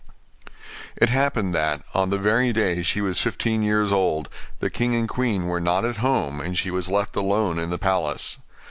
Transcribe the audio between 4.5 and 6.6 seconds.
the king and queen were not at home, and